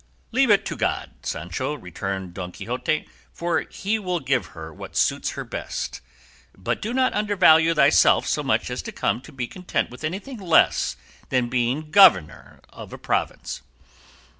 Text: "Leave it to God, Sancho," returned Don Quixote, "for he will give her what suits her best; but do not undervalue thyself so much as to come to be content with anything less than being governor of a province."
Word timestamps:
"Leave 0.31 0.49
it 0.49 0.65
to 0.65 0.75
God, 0.75 1.11
Sancho," 1.21 1.75
returned 1.75 2.33
Don 2.33 2.51
Quixote, 2.51 3.07
"for 3.31 3.61
he 3.69 3.99
will 3.99 4.19
give 4.19 4.47
her 4.57 4.73
what 4.73 4.95
suits 4.97 5.33
her 5.33 5.43
best; 5.43 6.01
but 6.57 6.81
do 6.81 6.91
not 6.91 7.13
undervalue 7.13 7.75
thyself 7.75 8.25
so 8.25 8.41
much 8.41 8.71
as 8.71 8.81
to 8.81 8.91
come 8.91 9.21
to 9.21 9.31
be 9.31 9.45
content 9.45 9.91
with 9.91 10.03
anything 10.03 10.37
less 10.39 10.95
than 11.29 11.49
being 11.49 11.91
governor 11.91 12.61
of 12.69 12.91
a 12.91 12.97
province." 12.97 13.61